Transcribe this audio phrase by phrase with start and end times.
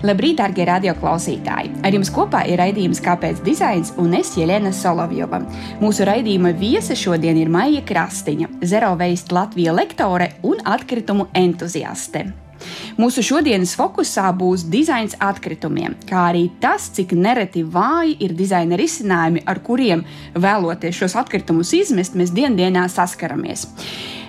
[0.00, 1.74] Labrīt, darbie radioklausītāji!
[1.84, 5.42] Ar jums kopā ir raidījums Kāpēc dizains un es Jelena Solovjova.
[5.82, 12.30] Mūsu raidījuma viesa šodien ir Maija Krastiņa, Zero Waste Latvija lektore un atkritumu entuziaste.
[12.96, 19.44] Mūsu šodienas fokusā būs dizains atkritumiem, kā arī tas, cik nereti vāji ir dizaina risinājumi,
[19.44, 23.68] ar kuriem vēloties šos atkritumus izmest, mēs dienā saskaramies.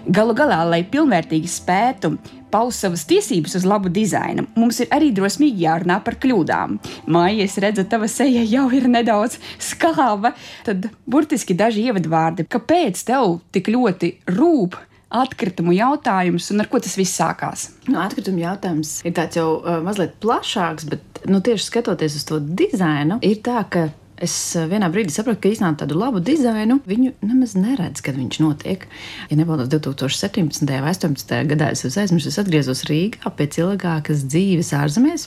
[0.04, 2.18] Galu galā, lai pilnvērtīgi spētu
[2.52, 6.78] paust savas tiesības uz labu dizainu, mums ir arī drosmīgi jārunā par kļūdām.
[7.12, 10.34] Māja, es redzu, tava seja jau ir nedaudz skāva.
[10.68, 14.78] Tad burtiski daži ievadvārdi, kāpēc tev tik ļoti rūp
[15.12, 17.68] atkritumu jautājums un ar ko tas viss sākās?
[17.90, 22.40] Nu, atkritumu jautājums ir tāds jau uh, mazliet plašāks, bet nu, tieši skatoties uz to
[22.40, 23.90] dizainu, ir tā, ka
[24.22, 28.38] Es eh, vienā brīdī sapratu, ka īstenībā tādu labu dizainu viņu nemaz neredz, kad viņš
[28.44, 28.86] notiek.
[29.32, 30.62] Ja nebaldos 2017.
[30.70, 31.34] vai 2018.
[31.50, 35.26] gadā, es aizmirsu, es atgriezos Rīgā pēc ilgākas dzīves ārzemēs.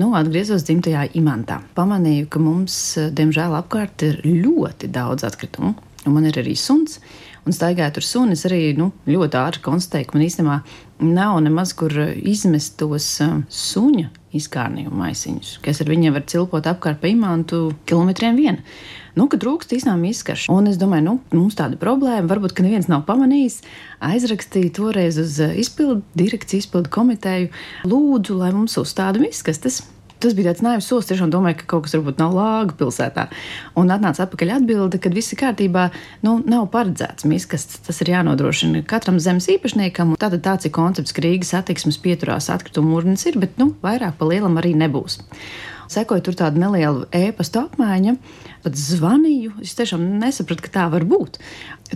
[0.00, 1.60] Nu, atgriezos dzimtajā imantā.
[1.76, 5.74] Pamanīju, ka mums, eh, diemžēl, apkārt ir ļoti daudz atkritumu.
[6.06, 6.98] Un man ir arī suns,
[7.44, 10.58] un staigājot ar suni, es arī nu, ļoti ātri konstatēju, ka man īstenībā
[11.12, 17.10] nav nemaz kur izmest tos suņa izkārnījumu maisiņus, kas ar viņiem var cilpot apkārt pa
[17.10, 18.60] imantu kilometriem vien.
[19.14, 20.50] Nu, kad trūkst īstenībā izskaša.
[20.50, 23.60] Un es domāju, nu, mums tāda problēma, varbūt, ka neviens nav pamanījis.
[24.02, 27.52] Aizrakstīju toreiz uz izpildu direkciju, izpildu komiteju,
[27.86, 29.84] lūdzu, lai mums uzstāda miskastes
[30.24, 31.08] tas bija tāds naivs solis.
[31.10, 33.26] Tiešām domāju, ka kaut kas varbūt nav lāga pilsētā.
[33.80, 35.88] Un atnāca atpakaļ atbilde, ka viss ir kārtībā.
[36.24, 40.16] Nu, nav paredzēts miskas, tas ir jānodrošina katram zemes īpašniekam.
[40.20, 44.30] Tātad tāds ir koncepts, ka Rīgas attieksmes pieturās atkritumu urnas ir, bet nu, vairāk pa
[44.30, 45.20] lielam arī nebūs.
[45.92, 48.16] Sekoja tur tāda neliela e-pasta apmaiņa,
[48.64, 49.58] pat zvanīju.
[49.62, 51.38] Es tiešām nesapratu, ka tā var būt.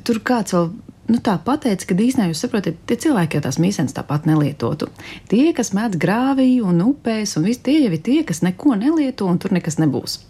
[0.05, 0.71] Tur kāds vēl
[1.09, 4.91] nu, tā pateica, ka īstenībā jūs saprotat, tie cilvēki jau tās mīsnes tāpat nelietotu.
[5.31, 9.29] Tie, kas met grāviju un upēs, un visi tie jau ir tie, kas neko nelieto,
[9.29, 10.21] un tur nekas nebūs.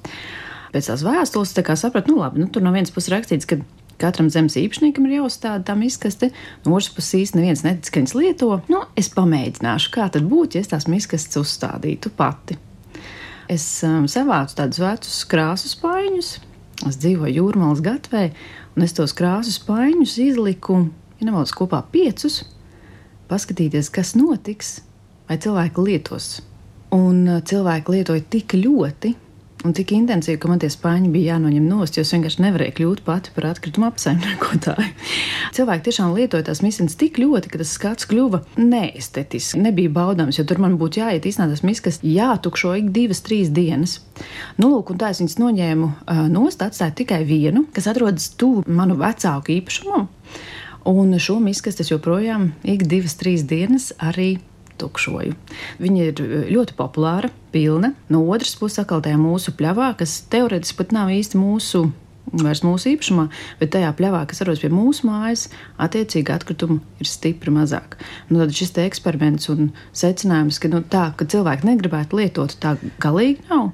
[0.72, 3.60] Pēc tās vēstules tā sapratu, nu labi, nu, tur no vienas puses rakstīts, ka
[3.98, 6.30] katram zemes īpašniekam ir jāuzstāda tam izkaste,
[6.64, 8.50] no otras puses īsti neviens netic, ka viņas lieto.
[8.70, 12.58] Nu, es pamēģināšu, kā tad būtu, ja es tās izkastes uzstādītu pati.
[13.48, 16.30] Es um, savācu tādus vecus krāsu spaiņus,
[16.86, 18.28] es dzīvoju jūrmālas gatvē,
[18.78, 20.76] Un es tos krāsu spaiņus izliku,
[21.18, 22.44] ja nemaldos, kopā piecus,
[23.26, 24.68] paskatīties, kas notiks,
[25.26, 26.28] vai cilvēki lietos.
[26.94, 29.10] Un uh, cilvēki lietoja tik ļoti,
[29.66, 33.02] un tik intensīvi, ka man tie spāņi bija jānoņem nost, jo es vienkārši nevarēju kļūt
[33.06, 34.92] pati par atkritumu apsaimniekotāju.
[35.56, 40.46] Cilvēki tiešām lietoja tās misijas tik ļoti, ka tas skats kļuva neestetisks, nebija baudāms, jo
[40.48, 43.98] tur man būtu jāiet īstenībā tas misijas jātukšo ik divas, trīs dienas.
[44.60, 45.90] Nu, lūk, un tā es viņas noņēmu
[46.34, 50.08] nost, atstāju tikai vienu, kas atrodas tuvu manu vecāku īpašumam.
[50.88, 54.38] Un šo misijas es joprojām ik divas, trīs dienas arī
[54.80, 55.36] tukšoju.
[55.82, 57.94] Viņa ir eh, ļoti populāra, pilna.
[58.12, 61.88] No otras puses, atkal tajā mūsu pļavā, kas teorētiski pat nav īsti mūsu.
[62.28, 63.22] Vairs mūsu īpašumā,
[63.56, 65.46] bet tajā pļavā, kas atrodas pie mūsu mājas,
[65.80, 67.96] attiecīgi atkritumu ir stipri mazāk.
[68.28, 73.48] Nu, tad šis eksperiments un secinājums, ka, nu, tā, ka cilvēki negribētu lietot, tā galīgi
[73.48, 73.70] nav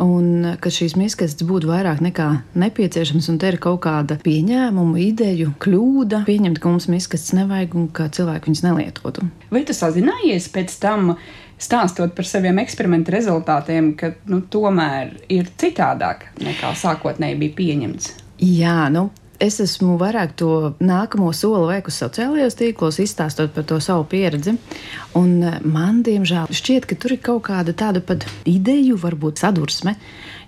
[0.00, 2.28] un ka šīs miskastes būtu vairāk nekā
[2.58, 7.86] nepieciešams, un te ir kaut kāda pieņēmuma, ideju, kļūda, pieņemt, ka mums miskastes nevajag un
[7.94, 9.28] ka cilvēki viņas nelietotu.
[9.52, 11.14] Vai tu sazinājies pēc tam?
[11.60, 18.14] Stāstot par saviem eksperimentu rezultātiem, ka nu, tomēr ir citādāk nekā sākotnēji bija pieņemts.
[18.40, 20.50] Jā, nu, es esmu vairāk to
[20.84, 24.56] nākamo soli veikusi sociālajos tīklos, izstāstot par to savu pieredzi.
[25.18, 29.96] Un eh, man, diemžēl, šķiet, ka tur ir kaut kāda tāda pat ideju, varbūt sadursme.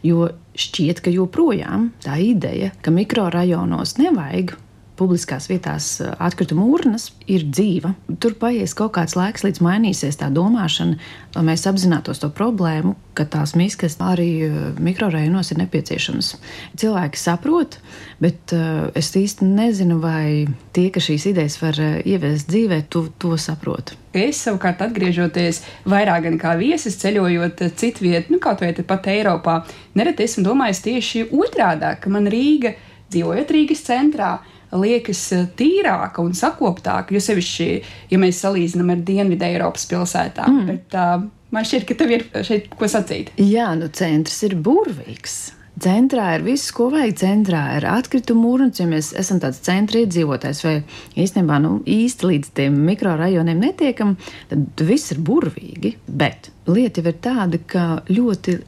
[0.07, 4.57] Jo šķiet, ka joprojām tā ideja, ka mikrorajonos nevajag
[5.03, 7.93] publiskās vietās atkrituma urnas ir dzīva.
[8.23, 10.99] Tur paies kaut kāds laiks, līdz mainīsies tā domāšana,
[11.35, 14.47] lai mēs apzinātos to problēmu, ka tās miskas arī
[14.81, 16.37] mikrorajonos ir nepieciešamas.
[16.81, 17.79] Cilvēki saprot,
[18.23, 18.55] bet
[18.99, 20.47] es īsti nezinu, vai
[20.77, 23.97] tie, kas šīs idejas var ieviest dzīvē, to, to saprot.
[24.13, 29.63] Es savukārt, atgriežoties vairāk kā viesis, ceļojot citvietā, nu, kaut vai pat Eiropā,
[29.97, 32.75] nereti esmu domājis tieši otrādi, ka man Rīga,
[33.13, 34.35] dzīvojot Rīgas centrā,
[34.73, 37.15] liekas eh, tīrāka un sakoptāka.
[37.15, 37.71] Jo sevišķi,
[38.13, 40.61] ja mēs salīdzinām ar Dienvidu Eiropas pilsētām.
[40.61, 40.69] Mm.
[40.71, 43.35] Bet, uh, man šķiet, ka tev ir šeit ko sacīt.
[43.41, 45.43] Jā, nu centrs ir burvīgs.
[45.83, 47.15] Centrā ir viss, ko vajag.
[47.19, 50.75] Centrā ir atkrituma urns, ja mēs esam tāds centra iedzīvotājs, vai
[51.17, 54.19] īstenībā nu, īsti līdz tiem mikrorajoniem netiekam,
[54.51, 55.97] tad viss ir burvīgi.
[56.07, 58.59] Bet lieta ir tāda, ka ļoti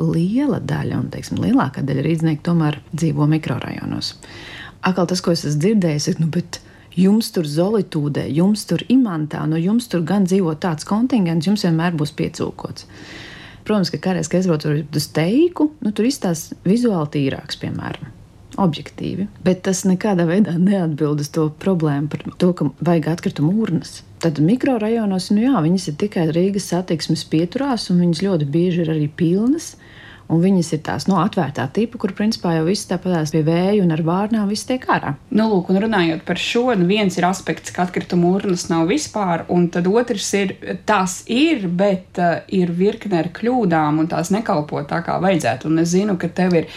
[0.00, 4.14] liela daļa, un teiksim, lielākā daļa rīznieku tomēr dzīvo mikrorajonos
[4.86, 6.60] atkal tas, ko es esmu dzirdējis, ir, nu, bet
[6.96, 11.66] jums tur zolitūdē, jums tur imantā, no nu, jums tur gan dzīvo tāds kontingents, jums
[11.66, 12.88] vienmēr būs piecūkots.
[13.66, 18.12] Protams, ka kādreiz, kad aizbraucu uz teiku, nu, tur izstāsta vizuāli tīrāks, piemēram.
[18.62, 23.98] Objektīvi, bet tas nekādā veidā neatbild uz to problēmu par to, ka vajag atkritumu urnas.
[24.22, 28.94] Tad mikrorajonos, nu jā, viņas ir tikai Rīgas satiksmes pieturās, un viņas ļoti bieži ir
[28.94, 29.74] arī pilnas.
[30.26, 33.84] Un viņas ir tās no nu, atvērtā tipa, kur principā jau viss tāpatās pie vēja
[33.84, 35.14] un ar vārnām viss tiek ārā.
[35.30, 39.44] Nu, lūk, un runājot par šo, nu viens ir aspekts, ka atkrituma urnas nav vispār,
[39.54, 40.56] un tad otrs ir,
[40.88, 45.70] tās ir, bet uh, ir virkne ar kļūdām, un tās nekalpo tā kā vajadzētu.
[45.70, 46.68] Un es zinu, ka tev ir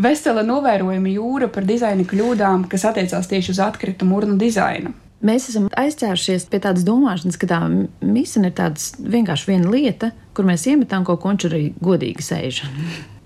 [0.00, 4.96] vesela novērojama jūra par dizaina kļūdām, kas attiecās tieši uz atkritumu urnu dizainu.
[5.20, 10.48] Mēs esam aizķērušies pie tādas domāšanas, ka tā misija ir tāds vienkārši viena lieta, kur
[10.48, 12.62] mēs iemetām kaut ko, un viņš arī godīgi sēž.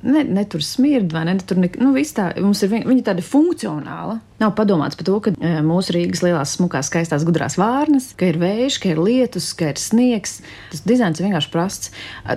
[0.04, 1.34] Ne, ne tur smird, vai ne?
[1.40, 4.18] Tur ne, nu, tā, mums ir viņa, viņa tāda funkcionāla.
[4.42, 8.36] Nav padomāts par to, ka e, mūsu Rīgas lielās, smukās, skaistās, gudrās vārnas, ka ir
[8.42, 10.42] vējš, ka ir lietus, ka ir sniegs.
[10.74, 11.94] Tas dizains ir vienkārši prasts.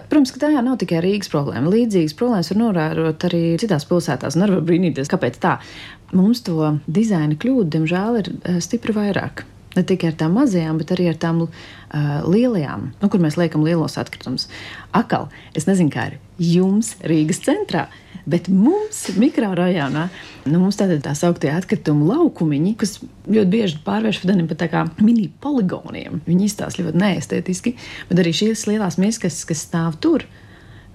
[0.07, 1.73] Protams, ka tā jau nav tikai Rīgas problēma.
[1.73, 4.39] Līdzīgas problēmas var novērot arī citās pilsētās.
[4.39, 5.57] Nevar brīnīties, kāpēc tā.
[6.15, 9.43] Mums to dizaina kļūdu, diemžēl, ir e, stipri vairāk.
[9.75, 11.51] Ne tikai ar tām mazajām, bet arī ar tām uh,
[12.25, 14.47] lielajām, nu, kur mēs liekam lielos atkritumus.
[14.97, 17.87] Akal, es nezinu, kā ir jums Rīgas centrā.
[18.27, 20.09] Bet mums, mikrorajonā,
[20.51, 26.19] nu, mums tāda tā sauktie atkritumu laukumiņi, kas ļoti bieži pārvērš par tādiem mini poligoniem.
[26.27, 27.77] Viņi izstāsta ļoti neestētiski,
[28.09, 30.27] bet arī šīs lielās miskas, kas stāv tur,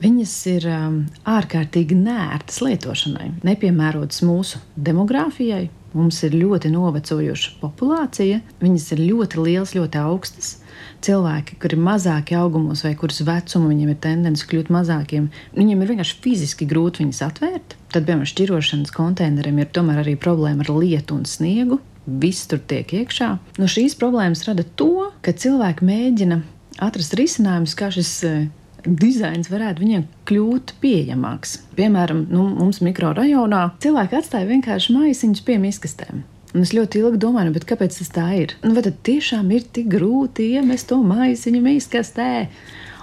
[0.05, 8.87] viņas ir um, ārkārtīgi nērtas lietošanai, nepiemērotas mūsu demogrāfijai, Mums ir ļoti novecojuša populācija, viņas
[8.95, 10.55] ir ļoti liels, ļoti augstas.
[11.03, 15.25] Cilvēki, kuri ir mazāki augumos, vai kurus vecumu viņiem ir tendence kļūt mazākiem,
[15.57, 17.75] viņiem ir vienkārši fiziski grūti viņus atvērt.
[17.91, 21.81] Tad, piemēram, šķirošanas konteineriem ir tomēr arī problēma ar lietu un sniegu.
[22.07, 23.33] Viss tur tiek iekšā.
[23.59, 26.39] No šīs problēmas rada to, ka cilvēki mēģina
[26.83, 28.45] atrast risinājumus, kā šis eh,
[28.87, 31.59] dizains varētu viņiem kļūt pieejamāks.
[31.79, 36.23] Piemēram, nu, mums mikrorajonā cilvēki atstāja vienkārši maisiņus pie miskastēm.
[36.53, 38.57] Un es ļoti ilgi domāju, nu, kāpēc tas tā ir.
[38.65, 42.33] Nu, vai tad tiešām ir tik grūti iemest to maisiņu miskastē?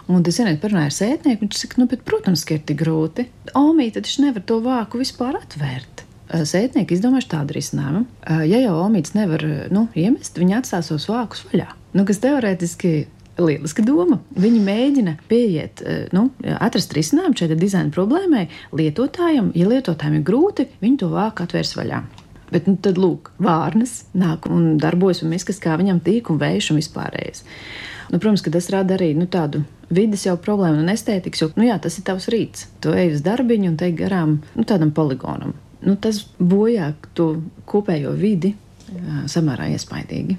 [0.10, 3.28] Un tas vienreiz parunāja ar sētnieku, viņš saka, nu, bet, protams, ka ir tik grūti.
[3.58, 6.06] Omīte taču nevar to vāku vispār atvērt.
[6.30, 8.04] Sētnieki izdomājuši tādu risinājumu.
[8.46, 11.72] Ja jau omīts nevar nu, iemest, viņi atstās tos vākus vaļā.
[11.98, 12.94] Nu, kas teorētiski
[13.42, 14.20] lieliska doma.
[14.38, 16.30] Viņi mēģina pieiet, eh, nu,
[16.60, 19.52] atrast risinājumu šai dizaina problēmai lietotājam.
[19.56, 22.04] Ja lietotājiem ir grūti, viņi to vāk atvērs vaļā.
[22.54, 26.72] Bet nu, tad, lūk, vārnas nāk un darbojas, un miskas kā viņam tīk un vējš
[26.74, 27.44] un vispārējais.
[28.10, 29.62] Nu, protams, ka tas rada arī nu, tādu
[29.94, 32.68] vidas jau problēmu un estētikas, jo nu, jā, tas ir tavs rīts.
[32.82, 35.54] Tu ej uz darbiņu un te garām nu, tādam poligonam.
[35.86, 37.32] Nu, tas bojā to
[37.70, 38.56] kopējo vidi
[39.30, 40.38] samērā iespaidīgi.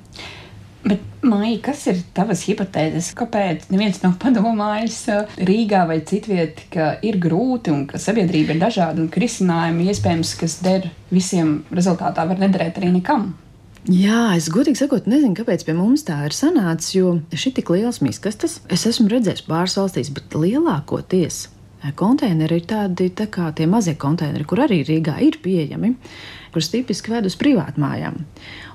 [0.81, 3.11] Bet, Maija, kas ir tavas hipotēzes?
[3.19, 5.03] Kāpēc neviens nav padomājis
[5.45, 10.33] Rīgā vai citvietā, ka ir grūti un ka sabiedrība ir dažāda un ka risinājumi iespējams,
[10.41, 13.35] kas der visiem, rezultātā var nederēt arī nekam?
[13.89, 18.03] Jā, es godīgi sakot, nezinu, kāpēc pie mums tā ir sanācis, jo šī tik liels
[18.05, 21.47] miskastes es esmu redzējis pāris valstīs, bet lielākoties
[21.97, 25.95] konteineri ir tādi tā kā tie mazie konteineri, kur arī Rīgā ir pieejami
[26.55, 28.21] kuras tipiski ved uz privātmājām.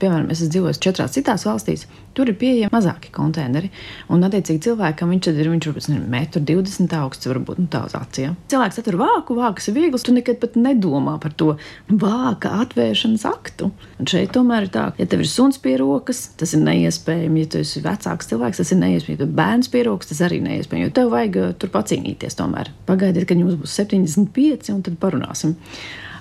[0.01, 1.85] Piemēram, es esmu dzīvojis četrās citās valstīs,
[2.15, 3.69] tur ir pieejami mazāki konteineri.
[4.11, 8.25] Un, attiecīgi, cilvēkam viņš ir viņš varbūt metru 20 augsts, varbūt nu, tāds acīm.
[8.25, 8.35] Ja.
[8.53, 11.55] Cilvēks atver vāku, vākas ir viegls, tu nekad pat nedomā par to
[11.89, 13.71] vāka atvēršanas aktu.
[13.99, 17.43] Un šeit tomēr ir tā, ja tev ir suns pie rokas, tas ir neiespējami.
[17.43, 19.19] Ja tu esi vecāks cilvēks, tas ir neiespējami.
[19.19, 20.87] Ja tu bērns pie rokas, tas arī neiespējami.
[20.87, 22.71] Jo tev vajag uh, tur pacīnīties tomēr.
[22.89, 25.55] Pagaidiet, kad jums būs 75, un tad parunāsim.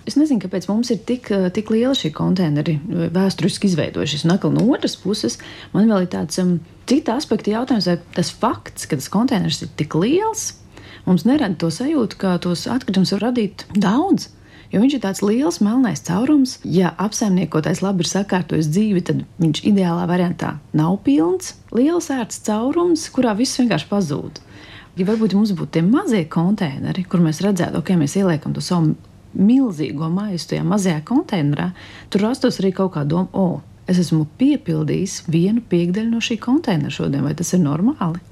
[0.04, 2.76] Es nezinu, kāpēc mums ir tik, eh, tik liela šī konteineri
[3.14, 4.26] vēsturiski izveidojušies.
[4.28, 5.38] Un no otras puses,
[5.73, 9.73] man vēl ir tāds um, cita aspekta jautājums, vai tas fakts, ka tas konteiners ir
[9.76, 10.54] tik liels,
[11.06, 14.28] mums nerada to sajūtu, ka tos atkritumus var radīt daudz.
[14.75, 16.58] Jo viņš ir tāds liels, melnais caurums.
[16.66, 21.54] Ja apsaimniekotais labi ir sakārtojis dzīvi, tad viņš ideālā variantā nav pilns.
[21.70, 24.40] Liels ērts caurums, kurā viss vienkārši pazūd.
[24.99, 28.96] Ja varbūt mums būtu tie mazie konteineri, kur mēs redzētu, ok, mēs ieliekam to savu
[29.35, 31.71] milzīgo maisu tajā mazajā konteinerā,
[32.11, 36.93] tur rastos arī kaut kāda doma, o, es esmu piepildījis vienu piekdaļu no šī konteinera
[36.95, 38.23] šodien, vai tas ir normāli?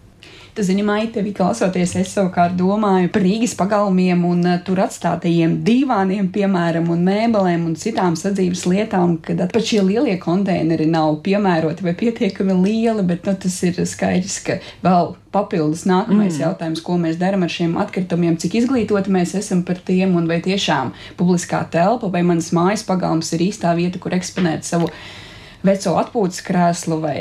[0.52, 5.55] Tu zini, Maija, tevi klausoties, es savukārt domāju par Rīgas pagalmiem un uh, tur atstātajiem
[5.64, 11.87] divāniem, piemēram, un mēbelēm un citām sadzīves lietām, kad pat šie lielie konteineri nav piemēroti
[11.87, 16.43] vai pietiekami lieli, bet nu, tas ir skaidrs, ka vēl papildus nākamais mm.
[16.45, 20.43] jautājums, ko mēs darām ar šiem atkritumiem, cik izglītoti mēs esam par tiem un vai
[20.45, 24.93] tiešām publiskā telpa vai manas mājas pagalms ir īstā vieta, kur eksponēt savu
[25.64, 27.17] veco atpūtas krēslu vai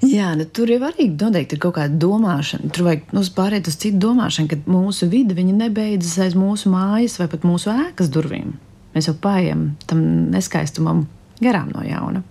[0.00, 2.70] Jā, nu, tur jau arī noteikti ir kaut kāda domāšana.
[2.72, 7.28] Tur vajag nu, pāriet uz citu domāšanu, ka mūsu vide nebeidzas aiz mūsu mājas vai
[7.28, 8.54] pat mūsu ēkas durvīm.
[8.94, 10.00] Mēs jau paiet tam
[10.32, 11.04] neskaistumam
[11.42, 12.24] garām no jauna.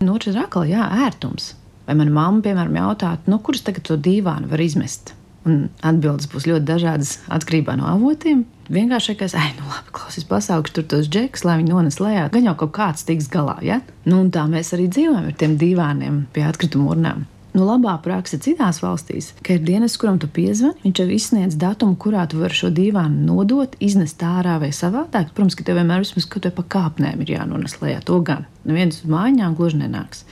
[0.00, 1.54] No otras puses, atkal, jā, ērtums.
[1.86, 5.14] Vai mana mamma, piemēram, jautātu, no kuras tagad to dīvānu var izmest?
[5.48, 8.44] Un atbildes būs ļoti dažādas atkarībā no avotiem.
[8.70, 12.28] Vienkāršākais, ah, nu labi, klausies, pasaukšu tur tos džekus, lai viņi nones lejā.
[12.30, 13.80] Gan jau kaut kāds tiks galā, ja?
[14.04, 17.24] Nu, un tā mēs arī dzīvojam ar tiem divāniem pie atkrituma urnām.
[17.50, 21.96] Nu, labā praksa citās valstīs, ka ir dienas, kuram tu piezvani, viņš jau izsniedz datumu,
[21.98, 25.32] kurā tu vari šo dīvānu nodot, iznest ārā vai savādāk.
[25.34, 28.04] Protams, ka tev vienmēr vismaz kaut kā pa kāpnēm ir jānones lejā.
[28.06, 30.22] To gan neviens uz mājām gluži nenāks.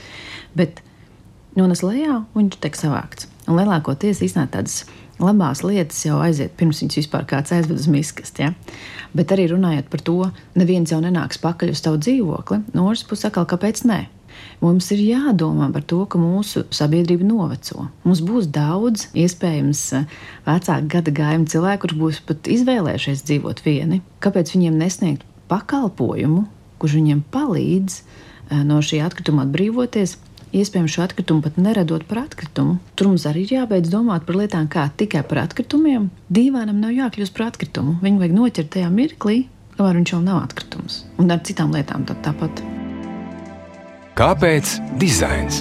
[0.55, 0.79] Bet
[1.59, 3.27] nones lejā, viņš tiek savākts.
[3.49, 4.83] Un lielākoties īstenībā tādas
[5.19, 8.47] labās lietas jau aiziet pirms viņas vispār kāds aizved uz miskasti.
[8.47, 8.53] Ja?
[9.17, 10.19] Bet arī runājot par to,
[10.59, 12.63] neviens jau nenāks pakaļ uz tavu dzīvokli.
[12.77, 14.05] No otras puses, atkal, kāpēc nē?
[14.63, 17.89] Mums ir jādomā par to, ka mūsu sabiedrība noveco.
[18.05, 19.83] Mums būs daudz, iespējams,
[20.47, 24.01] vecāku gada gājumu cilvēku, kurš būs pat izvēlējušies dzīvot vieni.
[24.23, 26.45] Kāpēc viņiem nesniegt pakalpojumu,
[26.79, 30.19] kurš viņiem palīdz eh, no šī atkrituma atbrīvoties,
[30.57, 32.79] iespējams šo atkritumu pat neradot par atkritumu.
[32.97, 36.09] Tur mums arī ir jābeidz domāt par lietām kā tikai par atkritumiem.
[36.33, 37.99] Dīvainam nav jākļūst par atkritumu.
[38.03, 39.39] Viņu vajag noķert tajā mirklī,
[39.77, 41.03] kamēr viņš jau nav atkritums.
[41.21, 42.63] Un ar citām lietām tā, tāpat.
[44.19, 45.61] Kāpēc dizains?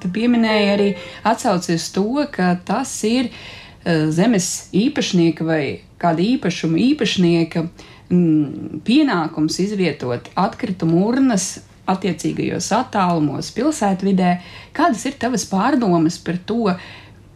[0.00, 0.90] Tu pieminēji arī
[1.28, 5.62] atsaucies to, ka tas ir uh, zemes īpašnieka vai
[6.00, 14.34] kāda īpašuma īpašnieka uh, mm, pienākums izvietot atkritumu urnas attiecīgajos attālumos, pilsētvidē.
[14.76, 16.74] Kādas ir tavas pārdomas par to?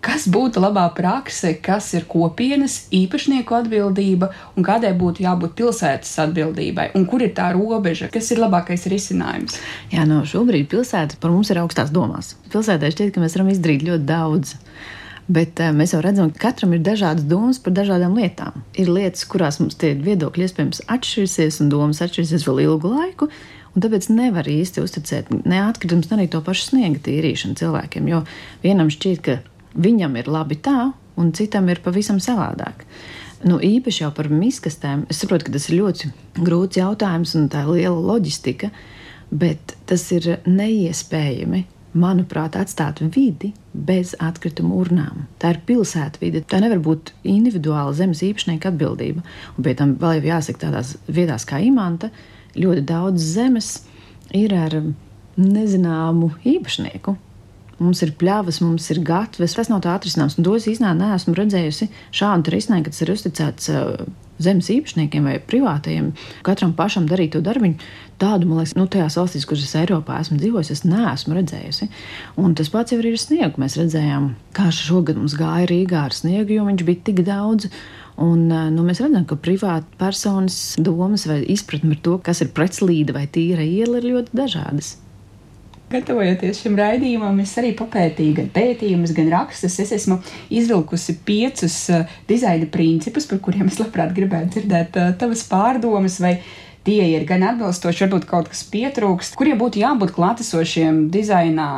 [0.05, 6.91] Kas būtu labā prakse, kas ir kopienas īpašnieku atbildība un kādai būtu jābūt pilsētas atbildībai,
[6.99, 9.57] un kur ir tā robeža, kas ir labākais risinājums?
[9.95, 12.35] Jā, no šobrīd pilsēta par mums ir augstās domās.
[12.53, 14.53] Pilsētā šķiet, ka mēs varam izdarīt ļoti daudz.
[15.25, 18.61] Bet uh, mēs jau redzam, ka katram ir dažādas domas par dažādām lietām.
[18.77, 23.31] Ir lietas, kurās mums tie viedokļi iespējams atšķirsies, un domas atšķirsies vēl ilgu laiku.
[23.75, 28.11] Un tāpēc nevar īsti uzticēt ne atkritumus, ne arī to pašu sniega tīrīšanu cilvēkiem.
[28.13, 28.21] Jo
[28.63, 29.41] vienam šķiet, ka
[29.75, 32.85] viņam ir labi tā, un citam ir pavisam savādāk.
[33.45, 35.09] Nu, īpaši jau par miskastēm.
[35.13, 38.71] Es saprotu, ka tas ir ļoti grūts jautājums un tā liela loģistika,
[39.35, 41.65] bet tas ir neiespējami
[41.95, 45.25] manuprāt, atstāt vidi bez atkritumu urnām.
[45.43, 46.45] Tā ir pilsētvide.
[46.51, 49.25] Tā nevar būt individuāla zemes īpašnieka atbildība.
[49.55, 52.11] Un pie tam vēl jau jāsaka, tādās vietās kā Imants,
[52.59, 53.71] ļoti daudz zemes
[54.35, 54.81] ir ar
[55.39, 57.17] nezināmu īpašnieku.
[57.83, 59.57] Mums ir pļavas, mums ir gatavs.
[59.59, 60.37] Tas nav tā atrisināms.
[60.39, 64.05] Un tos īstenībā neesmu redzējusi šādu risinājumu, kad tas ir uzticēts uh,
[64.43, 66.13] zemes īpašniekiem vai privātajiem.
[66.47, 67.79] Katram pašam darīt to darbiņu.
[68.21, 71.91] Tādu, man liekas, nu, tajās valstīs, kuras es Eiropā esmu dzīvojis, es neesmu redzējusi.
[72.41, 73.63] Un tas pats jau ir ar sniegu.
[73.63, 77.71] Mēs redzējām, kā šogad mums gāja Rīgā ar sniegu, jo viņš bija tik daudz.
[78.15, 82.55] Un, uh, nu, mēs redzam, ka privāta personas domas vai izpratne par to, kas ir
[82.55, 84.95] pretslīde vai tīra iela, ir ļoti dažādas.
[85.93, 89.77] Gatavojoties šim raidījumam, es arī papētīju gan pētījumus, gan rakstus.
[89.83, 90.17] Es esmu
[90.55, 96.39] izvilkusi piecus uh, dizaina principus, par kuriem es labprāt gribētu dzirdēt uh, tavas pārdomas vai
[96.85, 101.69] tie ir gan atbilstoši, varbūt kaut kas pietrūkst, kuriem būtu jābūt klātesošiem dizainā,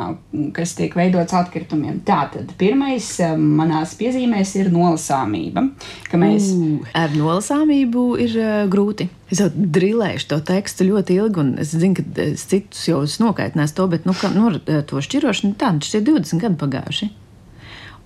[0.55, 2.01] kas tiek veidots atkritumiem.
[2.07, 5.69] Tātad pirmais um, manās piezīmēs ir nolasāmība.
[6.17, 6.51] Mēs...
[6.55, 9.09] Uh, ar nolasāmību ir uh, grūti.
[9.31, 13.75] Es jau drillēju to tekstu ļoti ilgi, un es zinu, ka es citus jau nokaitinās
[13.75, 17.09] to, bet nu, ka, nu, to šķirošanu tā, tas ir 20 gadi pagājuši.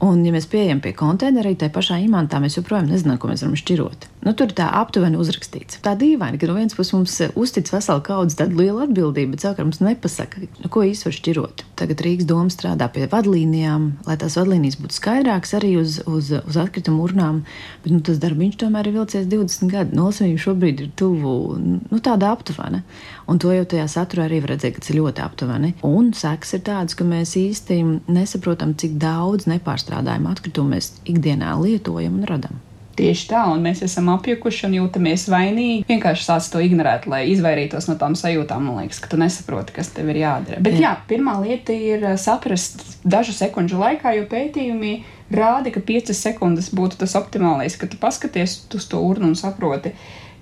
[0.01, 3.57] Un, ja mēs pieejam pie konteinerī, tai pašā imantā mēs joprojām nezinām, ko mēs varam
[3.59, 4.07] šķirot.
[4.21, 5.79] Nu, tur tā aptuveni uzrakstīts.
[5.85, 9.61] Tā dīvaini, ka no vienas puses mums eh, uztic vesela kaudze tāda liela atbildība, bet
[9.63, 11.63] mums nepasaka, nu, ko īsti var šķirot.
[11.81, 16.59] Tagad Rīgas doma strādā pie vadlīnijām, lai tās vadlīnijas būtu skaidrākas arī uz, uz, uz
[16.61, 17.41] atkritumu urnām,
[17.81, 19.97] bet nu, tas darbiņš tomēr ir vilcies 20 gadu.
[19.97, 22.83] Nolasījumi šobrīd ir tuvu nu, tāda aptuvena.
[23.31, 25.73] Un to jau tajā saturā arī var redzēt, ka tas ir ļoti aptuveni.
[25.87, 31.55] Un sekas ir tādas, ka mēs īsti nesaprotam, cik daudz nepārstrādājam izstrādājumu atkritumu mēs ikdienā
[31.61, 32.59] lietojam un radām.
[33.01, 35.85] Tieši tā, un mēs esam apjukuši un jūtamies vainīgi.
[35.89, 38.67] Vienkārši sāc to ignorēt, lai izvairītos no tām sajūtām.
[38.67, 40.61] Man liekas, ka tu nesaproti, kas tev ir jādara.
[40.61, 44.93] Bet jā, jā pirmā lieta ir uh, saprast dažu sekundžu laikā, jo pētījumi
[45.33, 49.95] rāda, ka piecas sekundes būtu tas optimālais, kad tu paskaties uz to urnu un saproti,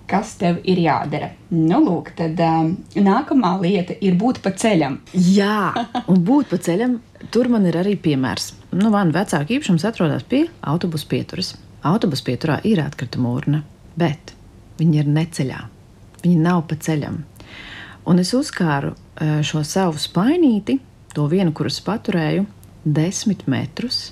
[0.09, 1.31] kas tev ir jādara.
[1.55, 4.99] Nu, lūk, tad um, nākamā lieta ir būt pa ceļam.
[5.13, 5.69] Jā,
[6.11, 6.99] un būt pa ceļam,
[7.31, 11.55] tur man ir arī piemērs nu, man vecāka īpašums atrodas pie autobusu pieturas.
[11.85, 13.63] Autobusu pieturā ir atkrituma urna,
[13.99, 14.33] bet
[14.79, 15.59] viņi ir neceļā.
[16.23, 17.21] Viņi nav pa ceļam.
[18.09, 20.79] Un es uzkāru eh, šo savu spainīti,
[21.15, 22.45] to vienu, kuras paturēju,
[22.83, 24.09] desmit metrus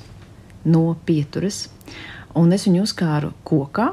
[0.67, 1.67] no pieturas.
[2.37, 3.89] Un es viņu uzkāru kokā,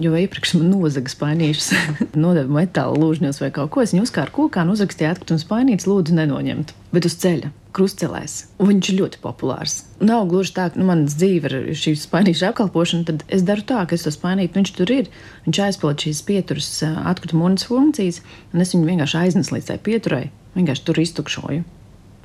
[0.00, 1.70] jo iepriekš man nozaga spainīšas,
[2.22, 3.84] nodeva metāla lūžņos vai kaut ko.
[3.84, 6.74] Es viņu uzkāru kokā un uzrakstīju atkritumu spainītes, lūdzu, nenoņemt.
[6.94, 8.36] Bet uz ceļa, krustcelēs.
[8.60, 9.76] Viņš ir ļoti populārs.
[10.02, 13.82] Nav gluži tā, ka nu, manas dzīve ir šī spainīša apkalpošana, tad es daru tā,
[13.86, 15.10] ka es to spainītu, viņš tur ir.
[15.46, 18.22] Viņš aizpild šīs pieturas atkrituma urnas funkcijas,
[18.54, 20.24] un es viņu vienkārši aiznesu līdz tai pieturai.
[20.56, 21.66] Vienkārši tur iztukšoju.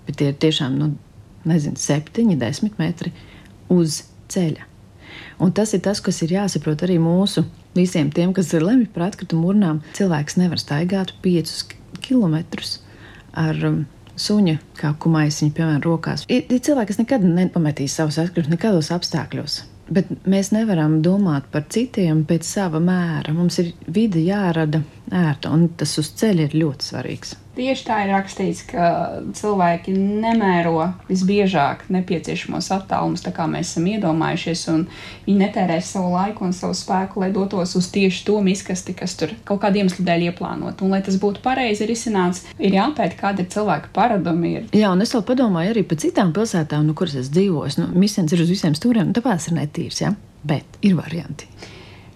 [0.05, 0.93] Bet tie ir tiešām, nu,
[1.49, 3.13] nezinu, septiņi, desmit metri
[3.73, 4.71] uz ceļa.
[5.39, 9.09] Un tas ir tas, kas ir jāsaprot arī mūsu visiem tiem, kas ir lemti par
[9.09, 9.81] atkritumu urnām.
[9.97, 11.65] Cilvēks nevar staigāt piecus
[12.05, 12.79] kilometrus
[13.35, 13.83] ar um,
[14.19, 16.25] suņa kā kumaisiņu, piemēram, rokās.
[16.31, 19.62] Ir, ir cilvēki, kas nekad nepametīs savus atkritumus nekādos apstākļos.
[19.95, 23.36] Bet mēs nevaram domāt par citiem pēc sava mēra.
[23.38, 24.81] Mums ir vide jārada
[25.12, 27.35] ērta, un tas uz ceļa ir ļoti svarīgs.
[27.55, 28.88] Tieši tā ir rakstīts, ka
[29.38, 34.81] cilvēki nemēro visbiežāk nepieciešamos attālumus, tā kā mēs esam iedomājušies, un
[35.24, 39.31] viņi netērēs savu laiku un savu spēku, lai dotos uz tieši to miskasti, kas tur
[39.47, 40.83] kaut kādiem iemesliem dēļ ieplānot.
[40.83, 44.51] Un, lai tas būtu pareizi risināts, ir jāpēta, kāda ir cilvēka paradumi.
[44.59, 44.67] Ir.
[44.75, 47.79] Jā, un es vēl padomāju arī par citām pilsētām, no kuras es dzīvoju.
[47.79, 50.12] Nu, Misens ir uz visiem stūriem, un tāpēc ir netīrs, ja?
[50.45, 51.47] bet ir varianti.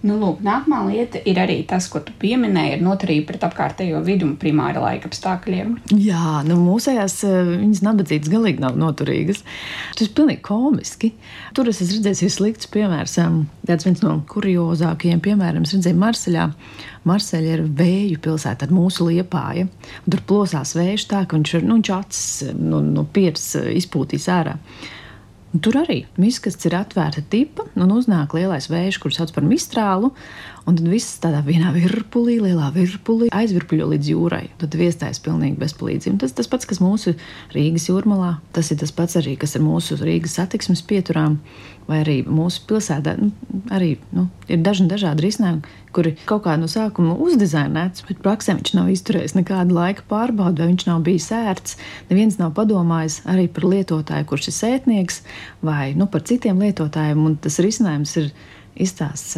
[0.00, 4.24] Nu, lūk, nākamā lieta ir arī tas, ko tu pieminēji, ir noturība pret apkārtējo vidu
[4.30, 5.74] un primāra laika apstākļiem.
[5.92, 9.42] Jā, nu mūsējās eh, viņas nabadzīgas galīgi nav noturīgas.
[9.92, 11.10] Tas ir pilnīgi komiski.
[11.56, 13.18] Tur es esmu redzējis slikts piemērs.
[13.68, 16.46] Tāds viens no kuriozākajiem piemēriem es redzēju Marseļā.
[17.10, 19.68] Marseļa ir vēju pilsēta ar mūsu liepāju.
[20.08, 24.56] Tur plosās vējš tā, ka viņš ir nu, acis no, no pieres izpūtīs ārā.
[25.50, 30.12] Tur arī miskasts ir atvērta tipa, un uznāk lielais vējš, kurš sauc par mistrālu,
[30.70, 34.44] un tad viss tādā vienā virpulī, lielā virpulī, aizvirpuļo līdz jūrai.
[34.60, 36.20] Tad viestājas pilnīgi bezpalīdzība.
[36.22, 37.16] Tas tas pats, kas mūsu
[37.54, 41.40] Rīgas jūrmalā, tas ir tas pats arī, kas ir mūsu Rīgas satiksmes pieturām,
[41.90, 43.16] vai arī mūsu pilsētā.
[43.18, 43.32] Nu,
[43.74, 48.74] arī nu, ir dažni dažādi risinājumi, kuri kaut kā no sākuma uzdizainēts, bet praksē viņš
[48.78, 51.76] nav izturējis nekādu laika pārbaudi, vai viņš nav bijis ērts.
[52.12, 55.20] Neviens nav padomājis arī par lietotāju, kurš ir sētnieks,
[55.66, 58.32] vai nu, par citiem lietotājiem, un tas risinājums ir
[58.80, 59.36] izstāsts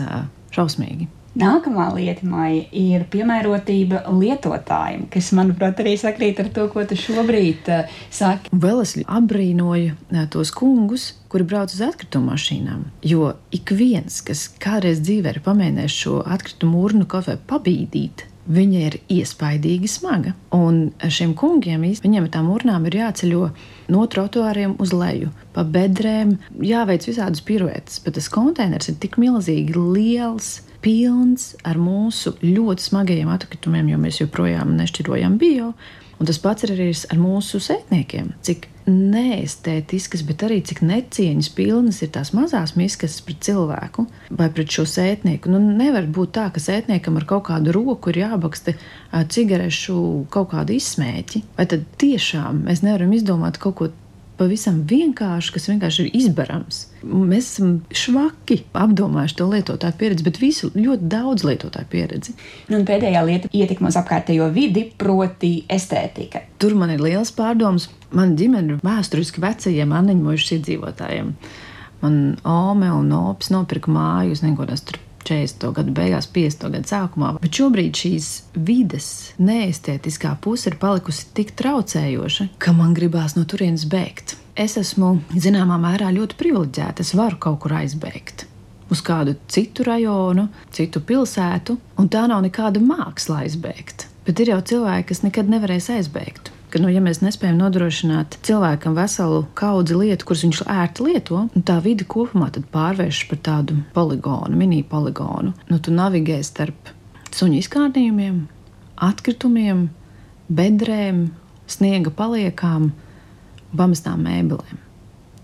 [0.52, 1.08] šausmīgi.
[1.32, 7.70] Nākamā lieta Maija, ir piemērotība lietotājiem, kas, manuprāt, arī sakrīt ar to, ko tu šobrīd
[7.72, 8.50] uh, saki.
[8.52, 12.82] Vēl es apbrīnoju uh, tos kungus, kuri brauc uz atkritumu mašīnām.
[13.08, 18.82] Jo ik viens, kas kādreiz dzīvē ir pamēģinājis šo atkritumu urnu kaut vai pabīdīt, viņa
[18.90, 20.34] ir iespaidīgi smaga.
[20.52, 21.86] Un šiem kungiem
[22.20, 23.46] ar tām urnām ir jāceļo
[23.94, 29.80] no trotuāriem uz leju, pa bedrēm, jāveic visādas piruetes, bet tas konteiners ir tik milzīgi
[29.80, 35.72] liels pilns ar mūsu ļoti smagajiem atkritumiem, jo mēs joprojām nešķirojam bio.
[36.20, 38.28] Un tas pats ir arī ar mūsu sētniekiem.
[38.46, 44.70] Cik neestētiskas, bet arī cik necieņas pilnas ir tās mazās miskas pret cilvēku vai pret
[44.74, 45.50] šo sētnieku.
[45.50, 48.76] Nu, nevar būt tā, ka sētniekam ar kaut kādu roku ir jābaksta
[49.34, 49.96] cigarešu
[50.34, 51.42] kaut kādu izsmēķi.
[51.58, 53.90] Vai tad tiešām mēs nevaram izdomāt kaut ko
[54.42, 56.82] pavisam vienkārši, kas vienkārši ir izbarams.
[57.02, 62.34] Mēs esam švaki apdomājuši to lietotāju pieredzi, bet visu ļoti daudz lietotāju pieredzi.
[62.68, 66.44] Nu, un pēdējā lieta- ietekme uz apkārtējo vidi, proti, estētika.
[66.58, 67.88] Tur man ir liels pārdoms.
[68.10, 71.32] Man ģimene ir vēsturiski vecajiem anniņojušiem iedzīvotājiem.
[72.02, 74.98] Man ome un ops nopirka māju uz negodās tur
[75.32, 75.72] 40.
[75.78, 76.68] gadu beigās, 50.
[76.76, 77.32] gadu sākumā.
[77.42, 78.30] Bet šobrīd šīs
[78.68, 79.08] vides
[79.40, 84.36] neestētiskā puse ir palikusi tik traucējoša, ka man gribās no turienes bēgt.
[84.52, 87.04] Es esmu zināmā mērā ļoti privileģēta.
[87.04, 88.48] Es varu kaut kur aizbēgt
[88.92, 94.10] uz kādu citu rajonu, citu pilsētu, un tā nav nekāda māksla aizbēgt.
[94.26, 98.96] Bet ir jau cilvēki, kas nekad nevarēs aizbēgt ka, nu, ja mēs nespējam nodrošināt cilvēkam
[98.96, 104.82] veselu kaudzi lietu, kuras viņš ērti lieto, tā vide kopumā pārvēršas par tādu poligonu, mini
[104.82, 105.52] poligonu.
[105.68, 106.92] Nu, tu navigē starp
[107.32, 108.44] suņu izkārnījumiem,
[109.04, 109.86] atkritumiem,
[110.52, 111.26] bedrēm,
[111.70, 112.90] sniega paliekām,
[113.76, 114.80] pamestām mēbelēm.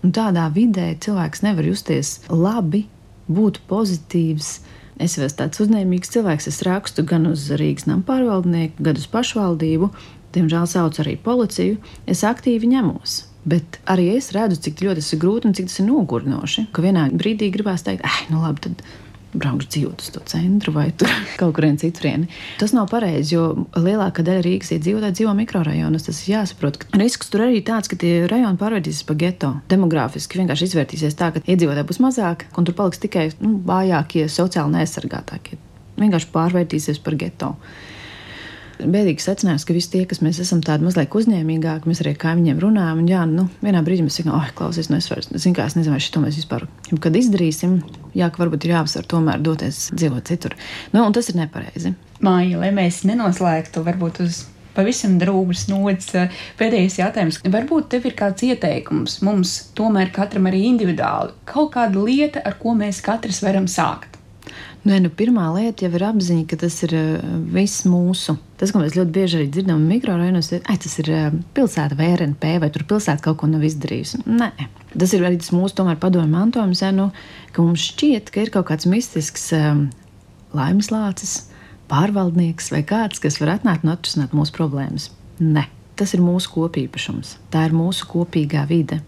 [0.05, 2.85] Un tādā vidē cilvēks nevar justies labi,
[3.29, 4.59] būt pozitīvs.
[4.99, 9.91] Es esmu tāds uzņēmīgs cilvēks, es rakstu gan uz Rīgas nama pārvaldnieku, gan uz pašvaldību,
[10.35, 13.19] diemžēl sauc arī policiju, es aktīvi ņemos.
[13.49, 16.69] Bet arī es redzu, cik ļoti tas ir grūti un cik tas ir nogurnoši.
[16.75, 18.83] Ka vienā brīdī gribās teikt, ah, nu labi, tad
[19.29, 20.87] braukšu dzīvot uz to centru vai
[21.39, 22.29] kaut kurien citurieni.
[22.59, 26.07] Tas nav pareizi, jo lielākā daļa Rīgas iedzīvotāji dzīvo mikrorajonos.
[26.07, 29.53] Tas ir jāsaprot, risks tur arī tāds, ka tie rajoni pārvērtīsies par geto.
[29.71, 34.77] Demogrāfiski vienkārši izvērtīsies tā, ka iedzīvotāji būs mazāk, un tur paliks tikai nu, vājākie, sociāli
[34.77, 35.61] neaizsargātākie.
[35.99, 37.53] Vienkārši pārvērtīsies par geto.
[38.79, 42.61] Bēdīgs secinājums, ka visi tie, kas mēs esam tādi mazliet uzņēmīgāki, mēs arī ar kaimiņiem
[42.63, 43.01] runājam.
[43.03, 45.67] Un, jā, nu, vienā brīdī mēs sakām, ah, oh, klausies, nu es vairs nezinu, kā
[45.67, 46.67] es nezinu, vai šito mēs vispār
[47.03, 47.79] kad izdarīsim.
[48.17, 50.55] Jā, ka varbūt ir jāapsver tomēr doties dzīvot citur.
[50.93, 51.93] Nu, un tas ir nepareizi.
[52.25, 54.43] Māja, lai mēs nenoslēgtu varbūt uz
[54.79, 56.13] pavisam drūmas nots.
[56.59, 57.41] Pēdējais jautājums.
[57.43, 62.75] Varbūt tev ir kāds ieteikums mums, tomēr katram arī individuāli, kaut kāda lieta, ar ko
[62.79, 64.08] mēs katrs varam sākt.
[64.87, 68.37] Nē, nu, pirmā lieta jau ir apziņa, ka tas ir uh, viss mūsu.
[68.59, 72.53] Tas, ko mēs ļoti bieži arī dzirdam mikrorajonos, ir, tas ir uh, pilsēta vai RNP,
[72.63, 74.21] vai tur pilsēta kaut ko nav izdarījusi.
[74.29, 74.49] Nē,
[74.95, 77.09] tas ir arī tas mūsu tomēr padomju mantojums, ja, nu,
[77.51, 79.89] ka mums šķiet, ka ir kaut kāds mistisks um,
[80.55, 81.35] laimes lācis,
[81.91, 85.11] pārvaldnieks vai kāds, kas var atnākt un atrisināt mūsu problēmas.
[85.43, 85.67] Nē,
[85.99, 89.03] tas ir mūsu kopīpašums, tā ir mūsu kopīgā vide.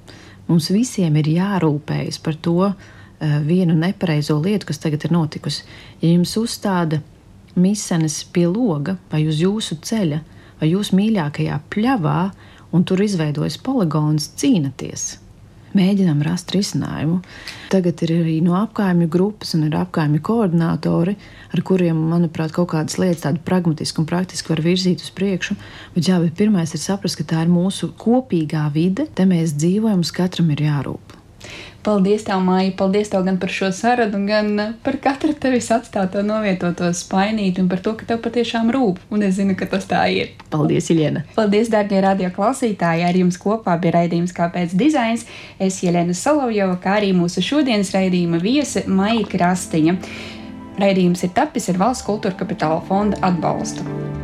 [0.51, 5.65] Mums visiem ir jārūpējas par to, Eh, vienu nepareizo lietu, kas tagad ir notikusi.
[6.01, 7.01] Ja jums uzstāda
[7.55, 10.21] misenes pie loga vai uz jūsu ceļa
[10.61, 12.21] vai jūsu mīļākajā pļavā,
[12.71, 15.17] un tur izveidojas poligons, cīnāties.
[15.71, 17.21] Mēģinām rast risinājumu.
[17.71, 21.15] Tagad ir arī no apgājuma grupas un ir apgājuma koordinatori,
[21.55, 25.55] ar kuriem, manuprāt, kaut kādas lietas tādas pragmatiski un praktiski var virzīt uz priekšu.
[25.95, 30.03] Bet, jā, bet pirmais ir saprast, ka tā ir mūsu kopīgā vide, te mēs dzīvojam,
[30.03, 31.20] uz katram ir jārūp.
[31.81, 32.71] Paldies, tev, Maija!
[32.77, 37.81] Paldies tev gan par šo sarunu, gan par katru tevis atstāto novietoto spainīti un par
[37.81, 39.01] to, ka tev patiešām rūp.
[39.09, 40.35] Un es zinu, ka tas tā ir.
[40.53, 41.25] Paldies, Iljana!
[41.33, 43.07] Paldies, darbie radio klausītāji!
[43.07, 45.25] Ar jums kopā bija raidījums Kāpēc dizains?
[45.57, 49.97] Es Jelena Solovjova, kā arī mūsu šodienas raidījuma viese Maija Krastiņa.
[50.81, 54.20] Raidījums ir tapis ar Valsts kultūra kapitāla fonda atbalstu.